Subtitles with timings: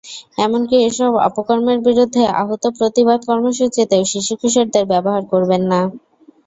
[0.37, 5.79] এমনকি এসব অপকর্মের বিরুদ্ধে আহূত প্রতিবাদ কর্মসূচিতেও শিশু-কিশোরদের ব্যবহার করবেন না।